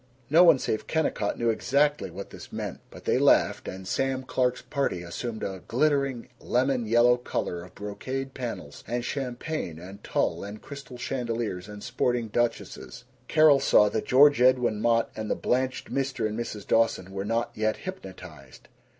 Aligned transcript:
No 0.31 0.43
one 0.43 0.57
save 0.57 0.87
Kennicott 0.87 1.37
knew 1.37 1.51
exactly 1.51 2.09
what 2.09 2.31
this 2.31 2.51
meant, 2.51 2.79
but 2.89 3.05
they 3.05 3.19
laughed, 3.19 3.67
and 3.67 3.87
Sam 3.87 4.23
Clark's 4.23 4.63
party 4.63 5.03
assumed 5.03 5.43
a 5.43 5.61
glittering 5.67 6.27
lemon 6.39 6.87
yellow 6.87 7.17
color 7.17 7.61
of 7.63 7.75
brocade 7.75 8.33
panels 8.33 8.83
and 8.87 9.05
champagne 9.05 9.77
and 9.77 10.03
tulle 10.03 10.43
and 10.43 10.59
crystal 10.59 10.97
chandeliers 10.97 11.69
and 11.69 11.83
sporting 11.83 12.29
duchesses. 12.29 13.03
Carol 13.27 13.59
saw 13.59 13.89
that 13.89 14.07
George 14.07 14.41
Edwin 14.41 14.81
Mott 14.81 15.11
and 15.15 15.29
the 15.29 15.35
blanched 15.35 15.93
Mr. 15.93 16.27
and 16.27 16.35
Mrs. 16.35 16.65
Dawson 16.65 17.11
were 17.11 17.23
not 17.23 17.51
yet 17.53 17.77
hypnotized. 17.77 18.69